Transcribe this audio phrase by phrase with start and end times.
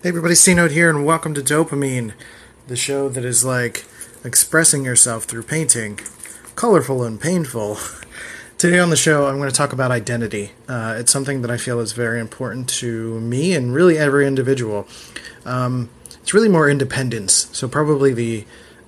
[0.00, 2.12] Hey everybody, C Note here, and welcome to Dopamine,
[2.68, 3.84] the show that is like
[4.22, 5.98] expressing yourself through painting,
[6.54, 7.78] colorful and painful.
[8.58, 10.52] Today on the show, I'm going to talk about identity.
[10.68, 14.86] Uh, it's something that I feel is very important to me and really every individual.
[15.44, 15.90] Um,
[16.22, 18.44] it's really more independence, so probably the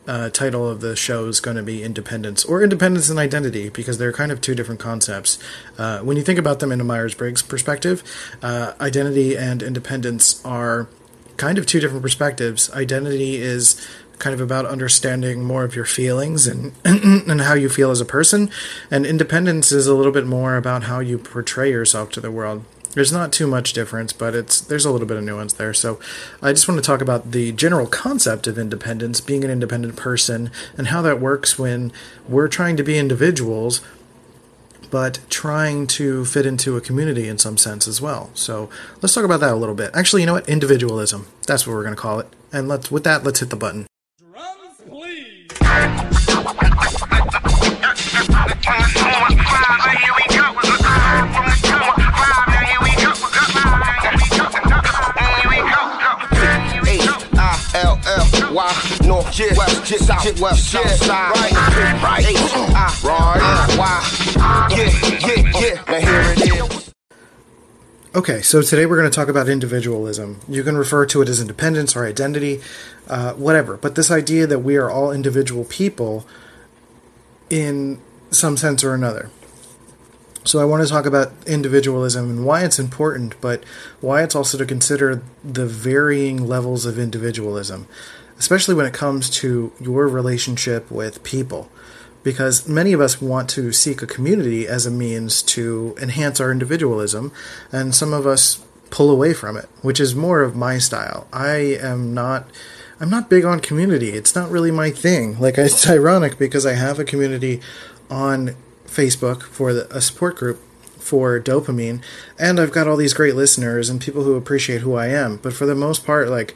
[0.07, 3.99] uh, title of the show is going to be Independence or Independence and Identity because
[3.99, 5.41] they're kind of two different concepts.
[5.77, 8.05] Uh, when you think about them in a Myers Briggs perspective,
[8.43, 10.89] uh, identity and independence are
[11.41, 12.71] kind of two different perspectives.
[12.73, 17.91] Identity is kind of about understanding more of your feelings and and how you feel
[17.91, 18.51] as a person,
[18.91, 22.63] and independence is a little bit more about how you portray yourself to the world.
[22.93, 25.73] There's not too much difference, but it's there's a little bit of nuance there.
[25.73, 25.99] So,
[26.43, 30.51] I just want to talk about the general concept of independence, being an independent person,
[30.77, 31.91] and how that works when
[32.29, 33.81] we're trying to be individuals
[34.91, 38.31] but trying to fit into a community in some sense as well.
[38.35, 38.69] So
[39.01, 39.91] let's talk about that a little bit.
[39.95, 40.49] Actually, you know what?
[40.49, 41.27] Individualism.
[41.47, 42.29] That's what we're going to call it.
[42.53, 43.87] And let's with that, let's hit the button.
[44.33, 45.49] Drums, please.
[57.73, 61.53] H-I-L-L-Y, north, yeah, west, yeah, south, west, south side, right,
[62.03, 63.41] right, H-I, right,
[63.79, 64.20] Y, yeah, yeah, yeah, now here it is.
[68.13, 70.41] Okay, so today we're going to talk about individualism.
[70.49, 72.61] You can refer to it as independence or identity,
[73.09, 73.77] uh, whatever.
[73.77, 76.27] But this idea that we are all individual people
[77.49, 79.31] in some sense or another.
[80.43, 83.63] So I want to talk about individualism and why it's important, but
[84.01, 87.87] why it's also to consider the varying levels of individualism,
[88.39, 91.71] especially when it comes to your relationship with people.
[92.23, 96.53] Because many of us want to seek a community as a means to enhance our
[96.53, 97.33] individualism,
[97.73, 101.27] and some of us pull away from it, which is more of my style.
[101.33, 102.49] I am not
[103.01, 104.11] I'm not big on community.
[104.11, 105.39] It's not really my thing.
[105.39, 107.61] Like it's ironic because I have a community
[108.11, 108.57] on
[108.87, 110.61] Facebook for the, a support group
[110.99, 112.03] for dopamine,
[112.39, 115.39] and I've got all these great listeners and people who appreciate who I am.
[115.39, 116.55] But for the most part, like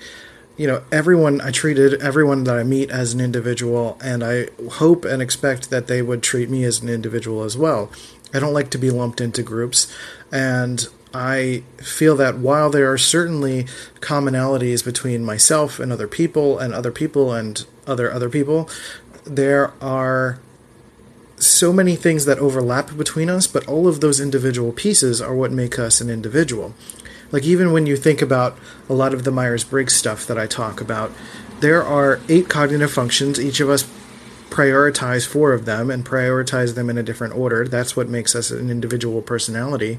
[0.57, 5.05] you know, everyone I treated everyone that I meet as an individual, and I hope
[5.05, 7.91] and expect that they would treat me as an individual as well.
[8.33, 9.93] I don't like to be lumped into groups,
[10.31, 13.65] and I feel that while there are certainly
[14.01, 18.69] commonalities between myself and other people, and other people and other other people,
[19.25, 20.39] there are
[21.37, 25.53] so many things that overlap between us, but all of those individual pieces are what
[25.53, 26.75] make us an individual.
[27.31, 28.59] Like, even when you think about
[28.89, 31.13] a lot of the Myers Briggs stuff that I talk about,
[31.61, 33.41] there are eight cognitive functions.
[33.41, 33.85] Each of us
[34.51, 37.67] prioritize four of them and prioritize them in a different order.
[37.67, 39.99] That's what makes us an individual personality.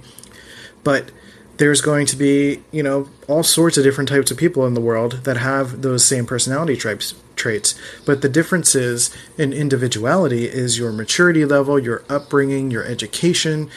[0.84, 1.12] But
[1.58, 4.82] there's going to be, you know, all sorts of different types of people in the
[4.82, 7.76] world that have those same personality traits traits.
[8.06, 13.70] But the differences in individuality is your maturity level, your upbringing, your education,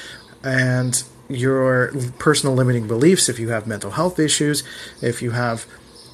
[0.43, 3.29] and your personal limiting beliefs.
[3.29, 4.63] If you have mental health issues,
[5.03, 5.67] if you have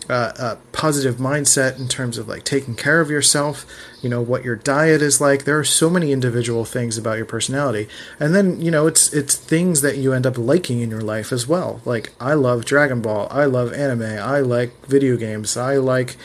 [0.08, 3.64] uh, a positive mindset in terms of like taking care of yourself,
[4.02, 5.44] you know what your diet is like.
[5.44, 7.88] There are so many individual things about your personality,
[8.20, 11.32] and then you know it's it's things that you end up liking in your life
[11.32, 11.80] as well.
[11.84, 16.16] Like I love Dragon Ball, I love anime, I like video games, I like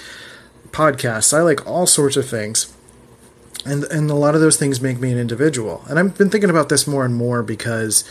[0.71, 2.73] podcasts, I like all sorts of things.
[3.65, 5.83] And and a lot of those things make me an individual.
[5.89, 8.03] And I've been thinking about this more and more because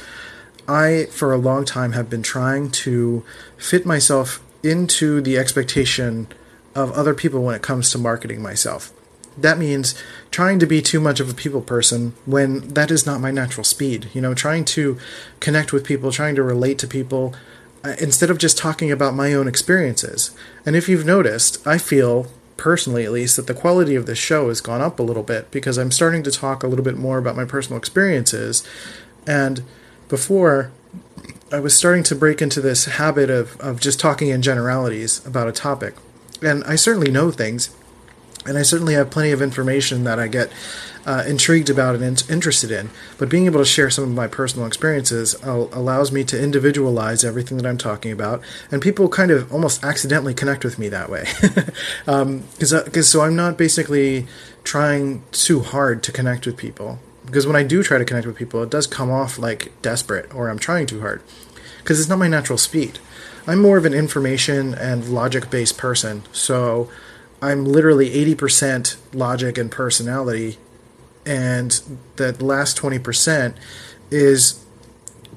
[0.69, 3.25] I for a long time have been trying to
[3.56, 6.29] fit myself into the expectation
[6.75, 8.93] of other people when it comes to marketing myself.
[9.37, 9.95] That means
[10.31, 13.65] trying to be too much of a people person when that is not my natural
[13.65, 14.11] speed.
[14.12, 14.99] You know, trying to
[15.41, 17.35] connect with people, trying to relate to people,
[17.85, 20.33] uh, instead of just talking about my own experiences.
[20.67, 24.49] And if you've noticed, I feel, personally at least, that the quality of this show
[24.49, 27.19] has gone up a little bit because I'm starting to talk a little bit more
[27.19, 28.67] about my personal experiences.
[29.27, 29.62] And
[30.09, 30.73] before,
[31.51, 35.49] I was starting to break into this habit of, of just talking in generalities about
[35.49, 35.94] a topic.
[36.43, 37.75] And I certainly know things,
[38.44, 40.53] and I certainly have plenty of information that I get
[41.06, 42.91] uh, intrigued about and in- interested in.
[43.17, 47.25] But being able to share some of my personal experiences al- allows me to individualize
[47.25, 51.09] everything that I'm talking about, and people kind of almost accidentally connect with me that
[51.09, 51.25] way.
[51.41, 51.73] Because
[52.06, 54.27] um, uh, so I'm not basically
[54.65, 56.99] trying too hard to connect with people
[57.29, 60.35] because when I do try to connect with people, it does come off like desperate
[60.35, 61.23] or I'm trying too hard
[61.79, 62.99] because it's not my natural speed.
[63.47, 66.91] I'm more of an information and logic based person, so
[67.43, 70.57] I'm literally 80% logic and personality,
[71.27, 71.81] and
[72.17, 73.55] that last 20%
[74.11, 74.65] is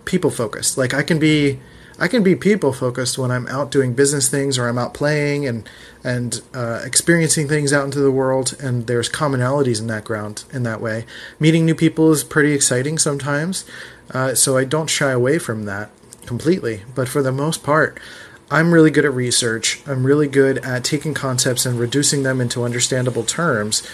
[0.06, 0.78] people focused.
[0.78, 1.60] Like I can be
[2.01, 5.45] I can be people focused when I'm out doing business things or I'm out playing
[5.45, 5.69] and
[6.03, 8.57] and uh, experiencing things out into the world.
[8.59, 11.06] And there's commonalities in that ground in that way.
[11.39, 13.65] Meeting new people is pretty exciting sometimes,
[14.09, 15.92] uh, so I don't shy away from that
[16.25, 16.81] completely.
[16.95, 18.00] But for the most part,
[18.50, 19.80] I'm really good at research.
[19.86, 23.88] I'm really good at taking concepts and reducing them into understandable terms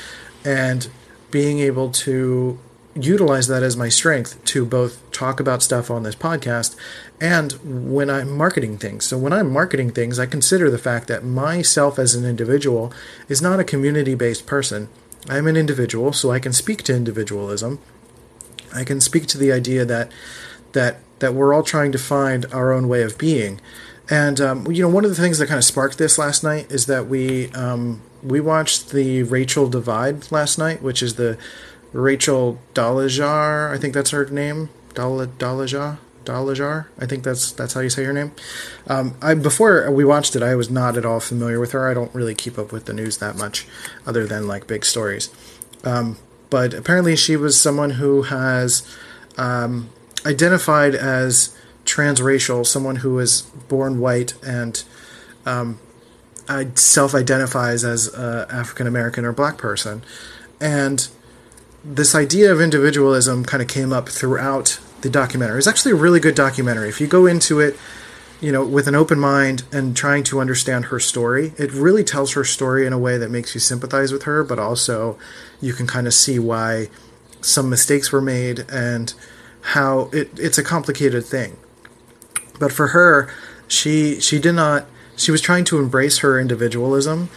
[0.45, 0.88] and
[1.30, 2.57] being able to
[3.04, 6.76] utilize that as my strength to both talk about stuff on this podcast
[7.20, 7.54] and
[7.92, 9.06] when I'm marketing things.
[9.06, 12.94] So, when I'm marketing things, I consider the fact that myself as an individual
[13.28, 14.90] is not a community based person.
[15.30, 17.80] I'm an individual, so I can speak to individualism.
[18.74, 20.12] I can speak to the idea that
[20.74, 23.60] that that we're all trying to find our own way of being.
[24.10, 26.72] And um, you know, one of the things that kind of sparked this last night
[26.72, 31.38] is that we um, we watched the Rachel Divide last night, which is the
[31.94, 33.72] Rachel Dolezal.
[33.72, 34.69] I think that's her name.
[34.94, 35.98] Dolezal.
[36.25, 36.88] Dolezal.
[37.00, 38.31] I think that's that's how you say her name.
[38.88, 41.89] Um, I before we watched it, I was not at all familiar with her.
[41.89, 43.66] I don't really keep up with the news that much,
[44.06, 45.30] other than like big stories.
[45.84, 46.18] Um,
[46.50, 48.86] but apparently, she was someone who has
[49.38, 49.89] um,
[50.25, 54.84] identified as transracial, someone who was born white and
[55.45, 55.80] um,
[56.75, 60.04] self-identifies as African American or black person,
[60.60, 61.07] and
[61.88, 65.57] this idea of individualism kind of came up throughout the documentary.
[65.57, 66.89] It's actually a really good documentary.
[66.89, 67.78] If you go into it,
[68.42, 72.34] you know, with an open mind and trying to understand her story, it really tells
[72.34, 75.18] her story in a way that makes you sympathize with her, but also
[75.62, 76.89] you can kind of see why
[77.42, 79.13] some mistakes were made and
[79.62, 81.57] how it, it's a complicated thing.
[82.60, 83.30] But for her,
[83.68, 87.30] she she did not she was trying to embrace her individualism,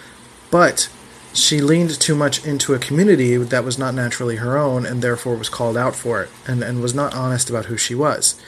[0.51, 0.91] but
[1.33, 5.37] she leaned too much into a community that was not naturally her own and therefore
[5.37, 8.41] was called out for it and, and was not honest about who she was.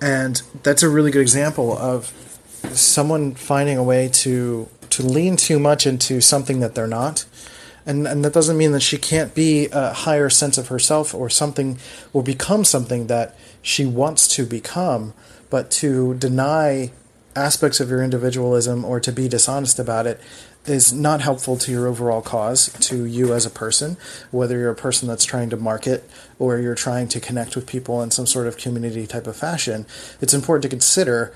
[0.00, 2.06] And that's a really good example of
[2.72, 7.26] someone finding a way to to lean too much into something that they're not.
[7.84, 11.28] And, and that doesn't mean that she can't be a higher sense of herself or
[11.28, 11.78] something
[12.12, 15.12] or become something that she wants to become,
[15.50, 16.92] but to deny
[17.36, 20.20] aspects of your individualism or to be dishonest about it
[20.66, 23.96] is not helpful to your overall cause, to you as a person,
[24.30, 26.08] whether you're a person that's trying to market
[26.38, 29.86] or you're trying to connect with people in some sort of community type of fashion.
[30.20, 31.34] It's important to consider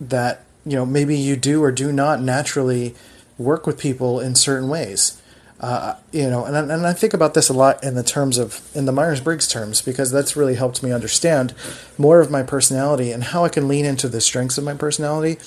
[0.00, 2.94] that, you know, maybe you do or do not naturally
[3.38, 5.20] work with people in certain ways.
[5.58, 8.60] Uh, you know, and, and I think about this a lot in the terms of,
[8.74, 11.54] in the Myers Briggs terms, because that's really helped me understand
[11.96, 15.38] more of my personality and how I can lean into the strengths of my personality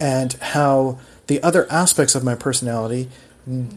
[0.00, 3.08] and how the other aspects of my personality,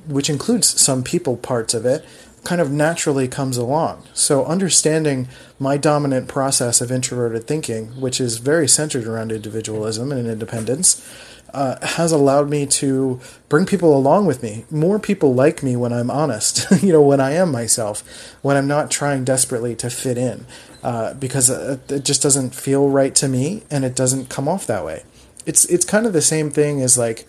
[0.08, 2.06] which includes some people parts of it,
[2.44, 4.04] kind of naturally comes along.
[4.14, 5.28] So, understanding
[5.60, 11.06] my dominant process of introverted thinking, which is very centered around individualism and independence,
[11.54, 14.66] uh, has allowed me to bring people along with me.
[14.70, 18.04] More people like me when I'm honest, you know, when I am myself,
[18.42, 20.46] when I'm not trying desperately to fit in,
[20.84, 24.86] uh, because it just doesn't feel right to me and it doesn't come off that
[24.86, 25.04] way.
[25.46, 27.26] It's it's kind of the same thing as like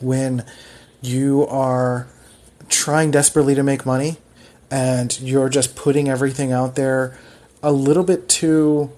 [0.00, 0.44] when
[1.02, 2.06] you are
[2.68, 4.16] trying desperately to make money
[4.70, 7.18] and you're just putting everything out there
[7.62, 8.90] a little bit too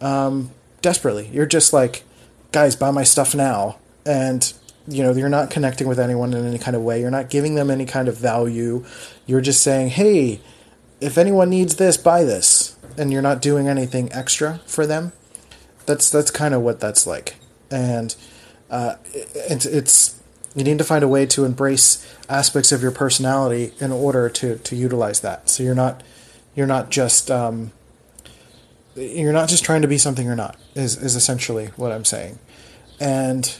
[0.00, 0.50] um,
[0.80, 1.28] desperately.
[1.32, 2.04] You're just like,
[2.50, 3.78] guys, buy my stuff now.
[4.04, 4.52] And,
[4.88, 7.00] you know, you're not connecting with anyone in any kind of way.
[7.00, 8.84] You're not giving them any kind of value.
[9.26, 10.40] You're just saying, hey,
[11.00, 12.76] if anyone needs this, buy this.
[12.96, 15.12] And you're not doing anything extra for them.
[15.86, 17.36] That's that's kind of what that's like.
[17.70, 18.14] And
[18.70, 20.20] uh, it, it's
[20.54, 24.58] you need to find a way to embrace aspects of your personality in order to,
[24.58, 25.48] to utilize that.
[25.48, 26.02] So you're not
[26.54, 27.72] you're not just um,
[28.94, 32.38] you're not just trying to be something you're not is, is essentially what I'm saying.
[33.00, 33.54] And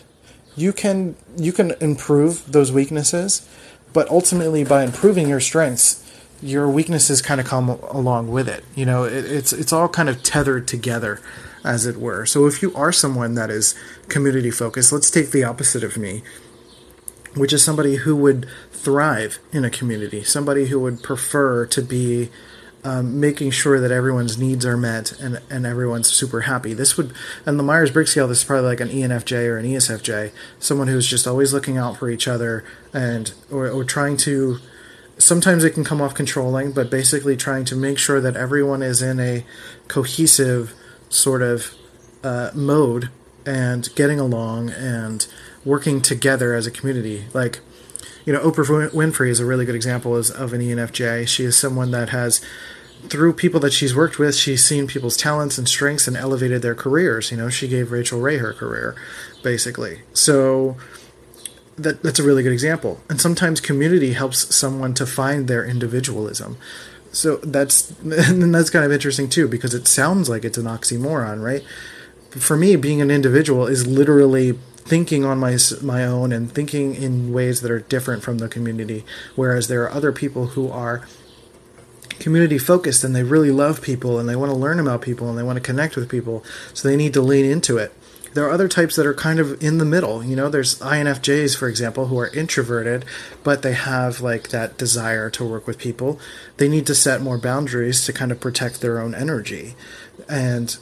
[0.56, 3.48] you can you can improve those weaknesses,
[3.92, 5.98] but ultimately by improving your strengths,
[6.42, 8.64] your weaknesses kind of come along with it.
[8.74, 11.20] You know, it, it's it's all kind of tethered together,
[11.64, 12.26] as it were.
[12.26, 13.74] So if you are someone that is
[14.08, 16.22] community focused, let's take the opposite of me
[17.34, 22.30] which is somebody who would thrive in a community, somebody who would prefer to be
[22.84, 26.74] um, making sure that everyone's needs are met and, and everyone's super happy.
[26.74, 27.12] This would,
[27.46, 30.88] and the Myers Briggs scale, this is probably like an ENFJ or an ESFJ, someone
[30.88, 34.58] who's just always looking out for each other and, or, or trying to,
[35.16, 39.00] sometimes it can come off controlling, but basically trying to make sure that everyone is
[39.00, 39.44] in a
[39.86, 40.74] cohesive
[41.08, 41.74] sort of
[42.24, 43.10] uh, mode
[43.46, 45.26] and getting along and
[45.64, 47.24] working together as a community.
[47.32, 47.60] Like,
[48.24, 51.26] you know, Oprah Winfrey is a really good example of an ENFJ.
[51.28, 52.40] She is someone that has
[53.08, 56.74] through people that she's worked with, she's seen people's talents and strengths and elevated their
[56.74, 57.30] careers.
[57.30, 58.94] You know, she gave Rachael Ray her career,
[59.42, 60.00] basically.
[60.14, 60.76] So
[61.76, 63.00] that that's a really good example.
[63.08, 66.56] And sometimes community helps someone to find their individualism.
[67.10, 71.42] So that's and that's kind of interesting too because it sounds like it's an oxymoron,
[71.42, 71.64] right?
[72.30, 77.32] For me, being an individual is literally thinking on my my own and thinking in
[77.32, 79.04] ways that are different from the community
[79.36, 81.06] whereas there are other people who are
[82.22, 85.36] community focused and they really love people and they want to learn about people and
[85.36, 86.44] they want to connect with people.
[86.72, 87.92] So they need to lean into it.
[88.34, 90.24] There are other types that are kind of in the middle.
[90.24, 93.04] You know, there's INFJs, for example, who are introverted,
[93.42, 96.18] but they have like that desire to work with people.
[96.56, 99.74] They need to set more boundaries to kind of protect their own energy.
[100.30, 100.74] And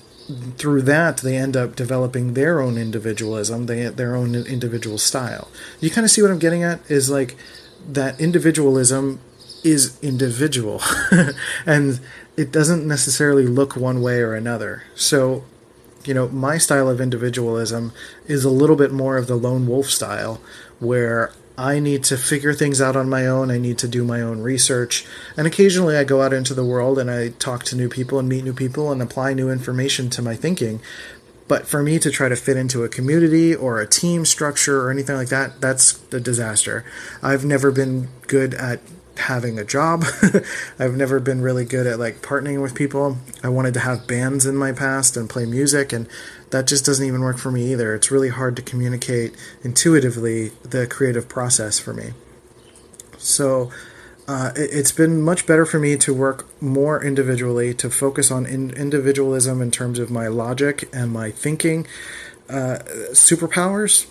[0.56, 5.48] through that, they end up developing their own individualism, they, their own individual style.
[5.80, 6.80] You kind of see what I'm getting at?
[6.90, 7.36] Is like
[7.88, 9.20] that individualism
[9.62, 10.80] is individual
[11.66, 12.00] and
[12.36, 14.84] it doesn't necessarily look one way or another.
[14.94, 15.44] So,
[16.04, 17.92] you know, my style of individualism
[18.26, 20.40] is a little bit more of the lone wolf style
[20.78, 23.50] where I need to figure things out on my own.
[23.50, 25.04] I need to do my own research.
[25.36, 28.26] And occasionally I go out into the world and I talk to new people and
[28.26, 30.80] meet new people and apply new information to my thinking.
[31.48, 34.90] But for me to try to fit into a community or a team structure or
[34.90, 36.82] anything like that, that's a disaster.
[37.22, 38.80] I've never been good at
[39.18, 40.04] having a job.
[40.78, 43.18] I've never been really good at like partnering with people.
[43.42, 46.08] I wanted to have bands in my past and play music and
[46.50, 47.94] that just doesn't even work for me either.
[47.94, 52.10] It's really hard to communicate intuitively the creative process for me.
[53.18, 53.70] So
[54.26, 58.46] uh, it, has been much better for me to work more individually, to focus on
[58.46, 61.86] in, individualism in terms of my logic and my thinking
[62.48, 62.78] uh,
[63.10, 64.06] superpowers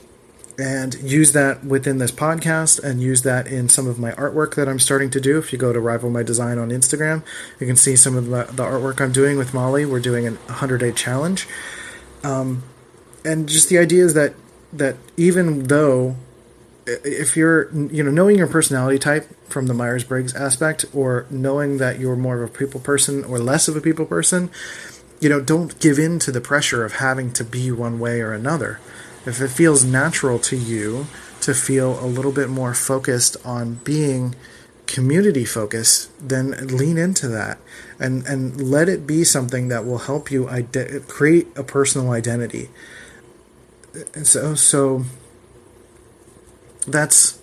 [0.59, 4.67] and use that within this podcast and use that in some of my artwork that
[4.67, 5.37] I'm starting to do.
[5.37, 7.23] If you go to Rival My Design on Instagram,
[7.59, 9.85] you can see some of the, the artwork I'm doing with Molly.
[9.85, 11.47] We're doing a 100 day challenge.
[12.23, 12.63] Um,
[13.23, 14.33] and just the idea is that
[14.71, 16.15] that even though
[16.85, 21.99] if you're you know knowing your personality type from the Myers-Briggs aspect or knowing that
[21.99, 24.51] you're more of a people person or less of a people person,
[25.19, 28.33] you know, don't give in to the pressure of having to be one way or
[28.33, 28.79] another.
[29.25, 31.07] If it feels natural to you
[31.41, 34.35] to feel a little bit more focused on being
[34.89, 37.59] community focus, then lean into that
[37.99, 42.69] and and let it be something that will help you ide- create a personal identity.
[44.13, 45.05] And so so
[46.87, 47.39] that's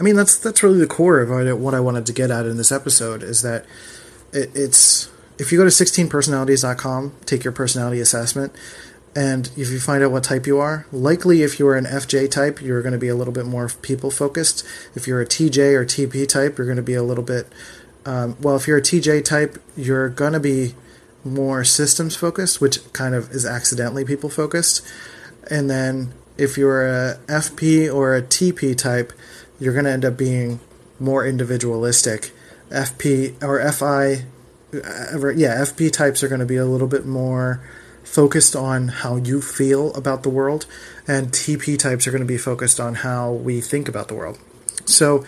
[0.00, 2.56] I mean that's that's really the core of what I wanted to get at in
[2.56, 3.64] this episode is that
[4.32, 5.08] it, it's
[5.38, 8.54] if you go to 16personalities.com, take your personality assessment,
[9.14, 12.62] and if you find out what type you are, likely if you're an FJ type,
[12.62, 14.66] you're going to be a little bit more people focused.
[14.94, 17.46] If you're a TJ or TP type, you're going to be a little bit,
[18.06, 20.74] um, well, if you're a TJ type, you're going to be
[21.24, 24.82] more systems focused, which kind of is accidentally people focused.
[25.50, 29.12] And then if you're a FP or a TP type,
[29.60, 30.58] you're going to end up being
[30.98, 32.32] more individualistic.
[32.70, 34.24] FP or FI,
[34.74, 37.60] uh, yeah, FP types are going to be a little bit more
[38.04, 40.66] focused on how you feel about the world,
[41.06, 44.38] and TP types are going to be focused on how we think about the world.
[44.84, 45.24] So,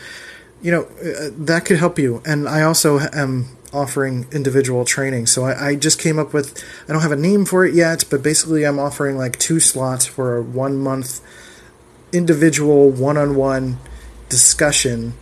[0.62, 2.23] you know, uh, that could help you.
[2.25, 5.26] And I also am offering individual training.
[5.26, 8.04] So I, I, just came up with, I don't have a name for it yet,
[8.09, 11.21] but basically I'm offering like two slots for a one month
[12.12, 13.78] individual one on one
[14.28, 15.14] discussion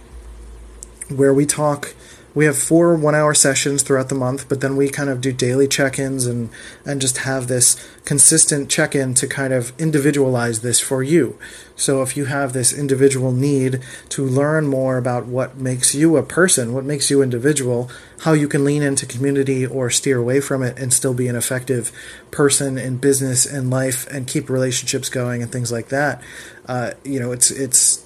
[1.08, 1.94] where we talk
[2.34, 5.32] we have four one hour sessions throughout the month, but then we kind of do
[5.32, 6.50] daily check ins and,
[6.84, 11.38] and just have this consistent check in to kind of individualize this for you.
[11.76, 16.22] So if you have this individual need to learn more about what makes you a
[16.22, 20.62] person, what makes you individual, how you can lean into community or steer away from
[20.62, 21.92] it and still be an effective
[22.30, 26.22] person in business and life and keep relationships going and things like that,
[26.66, 28.01] uh, you know, it's it's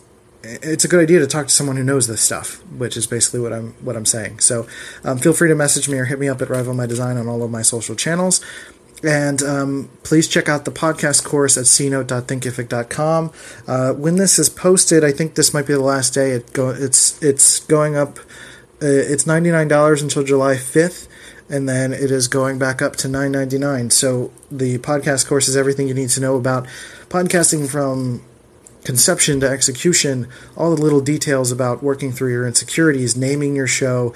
[0.62, 3.40] it's a good idea to talk to someone who knows this stuff, which is basically
[3.40, 4.40] what I'm what I'm saying.
[4.40, 4.66] So
[5.04, 7.28] um, feel free to message me or hit me up at Rival My Design on
[7.28, 8.44] all of my social channels.
[9.02, 13.32] And um, please check out the podcast course at cnote.thinkific.com.
[13.66, 16.30] Uh, when this is posted, I think this might be the last day.
[16.30, 18.18] It go, it's it's going up.
[18.80, 21.08] Uh, it's ninety nine dollars until July fifth,
[21.50, 23.90] and then it is going back up to nine ninety nine.
[23.90, 26.66] So the podcast course is everything you need to know about
[27.08, 28.22] podcasting from
[28.86, 34.14] conception to execution, all the little details about working through your insecurities, naming your show,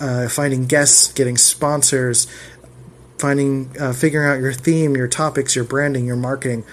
[0.00, 2.28] uh, finding guests, getting sponsors,
[3.18, 6.64] finding, uh, figuring out your theme, your topics, your branding, your marketing,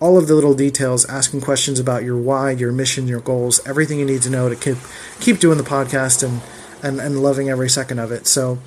[0.00, 3.98] all of the little details, asking questions about your why, your mission, your goals, everything
[3.98, 4.78] you need to know to keep
[5.20, 6.40] keep doing the podcast and
[6.82, 8.26] and, and loving every second of it.
[8.26, 8.58] So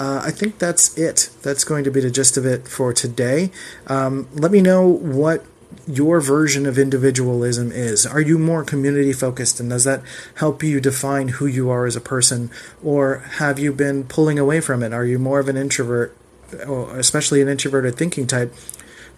[0.00, 1.30] uh, I think that's it.
[1.42, 3.52] That's going to be the gist of it for today.
[3.86, 5.44] Um, let me know what
[5.86, 8.06] your version of individualism is.
[8.06, 10.02] Are you more community focused, and does that
[10.36, 12.50] help you define who you are as a person?
[12.82, 14.92] Or have you been pulling away from it?
[14.92, 16.16] Are you more of an introvert,
[16.52, 18.54] especially an introverted thinking type,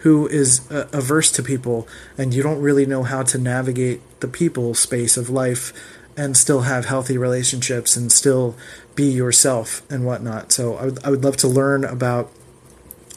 [0.03, 4.27] who is uh, averse to people and you don't really know how to navigate the
[4.27, 5.71] people space of life
[6.17, 8.53] and still have healthy relationships and still
[8.95, 10.51] be yourself and whatnot.
[10.51, 12.29] So I would, I would love to learn about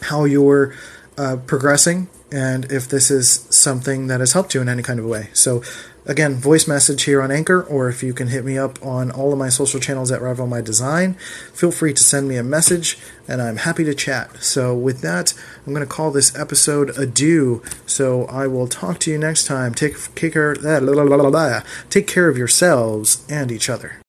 [0.03, 0.75] how you're
[1.19, 5.07] uh, progressing and if this is something that has helped you in any kind of
[5.07, 5.29] way.
[5.33, 5.63] So
[6.05, 9.33] again, voice message here on Anchor, or if you can hit me up on all
[9.33, 11.15] of my social channels at Rival My Design,
[11.53, 14.43] feel free to send me a message, and I'm happy to chat.
[14.43, 15.35] So with that,
[15.67, 17.63] I'm going to call this episode adieu.
[17.87, 19.75] So I will talk to you next time.
[19.75, 24.01] Take, take care, take care of yourselves and each other.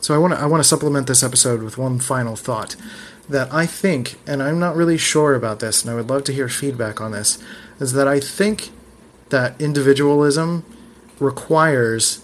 [0.00, 2.76] So I want to I want to supplement this episode with one final thought
[3.28, 6.32] that I think, and I'm not really sure about this, and I would love to
[6.32, 7.42] hear feedback on this,
[7.80, 8.70] is that I think
[9.30, 10.64] that individualism
[11.18, 12.22] requires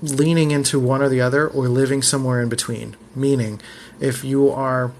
[0.00, 2.96] leaning into one or the other or living somewhere in between.
[3.16, 3.60] Meaning,
[3.98, 4.92] if you are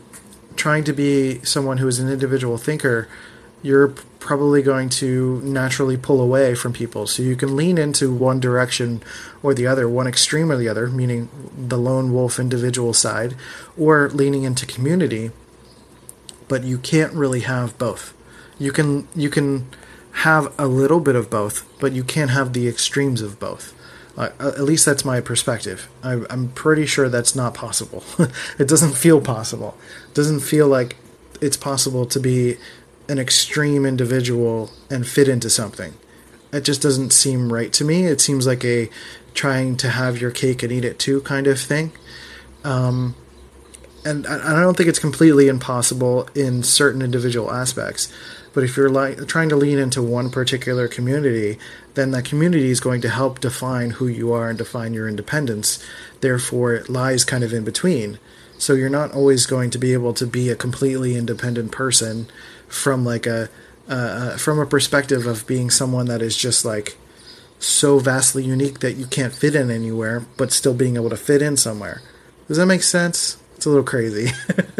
[0.57, 3.09] trying to be someone who is an individual thinker,
[3.63, 3.89] you're
[4.19, 7.07] probably going to naturally pull away from people.
[7.07, 9.03] So you can lean into one direction
[9.43, 13.35] or the other, one extreme or the other, meaning the lone wolf individual side,
[13.79, 15.31] or leaning into community.
[16.47, 18.15] But you can't really have both.
[18.59, 19.69] You can you can
[20.13, 23.75] have a little bit of both, but you can't have the extremes of both.
[24.17, 25.89] Uh, at least that's my perspective.
[26.03, 28.03] I, I'm pretty sure that's not possible.
[28.59, 29.79] it doesn't feel possible.
[30.09, 30.97] It doesn't feel like
[31.41, 32.57] it's possible to be
[33.09, 35.95] an extreme individual and fit into something.
[36.53, 38.05] It just doesn't seem right to me.
[38.05, 38.91] It seems like a
[39.35, 41.93] trying to have your cake and eat it too kind of thing.
[42.65, 43.15] Um,
[44.05, 48.13] and I don't think it's completely impossible in certain individual aspects.
[48.55, 51.59] But if you're like trying to lean into one particular community,
[51.95, 55.85] then that community is going to help define who you are and define your independence.
[56.21, 58.19] Therefore, it lies kind of in between.
[58.57, 62.29] So you're not always going to be able to be a completely independent person
[62.69, 63.49] from like a
[63.89, 66.97] uh, from a perspective of being someone that is just like
[67.59, 71.43] so vastly unique that you can't fit in anywhere, but still being able to fit
[71.43, 72.03] in somewhere.
[72.47, 73.39] Does that make sense?
[73.57, 74.31] It's a little crazy,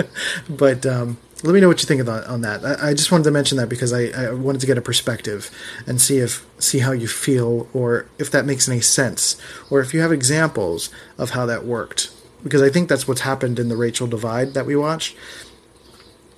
[0.49, 2.65] but um, let me know what you think on, on that.
[2.65, 5.51] I, I, just wanted to mention that because I, I, wanted to get a perspective
[5.87, 9.93] and see if see how you feel or if that makes any sense or if
[9.93, 12.11] you have examples of how that worked
[12.43, 15.17] because I think that's what's happened in the Rachel Divide that we watched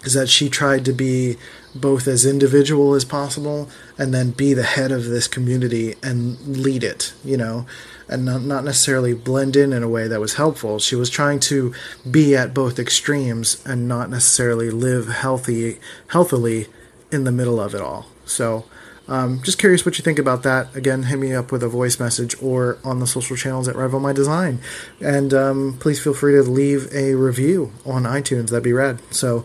[0.02, 1.36] is that she tried to be
[1.74, 6.82] both as individual as possible and then be the head of this community and lead
[6.82, 7.66] it, you know,
[8.08, 10.78] and not, not necessarily blend in in a way that was helpful.
[10.78, 11.72] She was trying to
[12.10, 16.66] be at both extremes and not necessarily live healthy, healthily
[17.12, 18.06] in the middle of it all.
[18.24, 18.64] So,
[19.10, 20.74] um, just curious what you think about that.
[20.76, 23.98] Again, hit me up with a voice message or on the social channels at Rival
[23.98, 24.60] My Design.
[25.00, 28.50] And um, please feel free to leave a review on iTunes.
[28.50, 29.00] That'd be rad.
[29.10, 29.44] So